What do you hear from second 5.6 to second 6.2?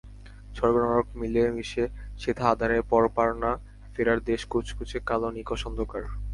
অন্ধকার।